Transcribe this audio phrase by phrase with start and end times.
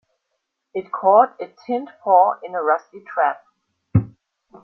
[0.73, 3.43] It caught its hind paw in a rusty trap.